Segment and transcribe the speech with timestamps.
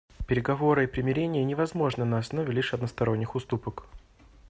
[0.27, 3.85] Переговоры и примирение невозможны на основе лишь односторонних уступок.